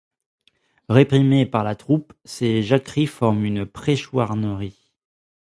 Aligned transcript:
Réprimées 0.89 1.45
par 1.45 1.63
la 1.63 1.75
troupe, 1.75 2.13
ces 2.25 2.63
jacqueries 2.63 3.05
forment 3.05 3.45
une 3.45 3.67
pré-chouannerie. 3.67 4.89